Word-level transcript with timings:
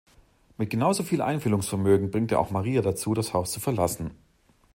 Mit 0.57 0.71
genauso 0.71 1.03
viel 1.03 1.21
Einfühlungsvermögen 1.21 2.09
bringt 2.09 2.31
er 2.31 2.39
auch 2.39 2.49
Maria 2.49 2.81
dazu, 2.81 3.13
das 3.13 3.35
Haus 3.35 3.51
zu 3.51 3.59
verlassen. 3.59 4.09